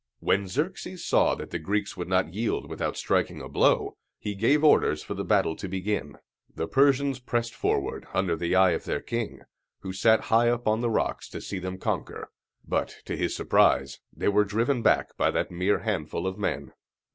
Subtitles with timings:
[0.19, 4.63] When Xerxes saw that the Greeks would not yield without striking a blow, he gave
[4.63, 6.17] orders for the battle to begin.
[6.55, 9.41] The Persians pressed forward, under the eye of their king,
[9.81, 12.31] who sat high up on the rocks to see them conquer;
[12.67, 16.71] but, to his surprise, they were driven back by that mere handful of men.